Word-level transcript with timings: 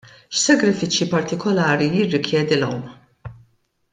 X'sagrifiċċji 0.35 1.07
partikolari 1.11 1.91
jirrikjedi 1.97 2.57
l-għawm? 2.61 3.33